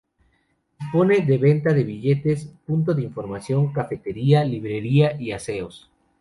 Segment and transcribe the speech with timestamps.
[0.79, 5.91] Dispone de venta de billetes, punto de información, cafetería, librería y aseos.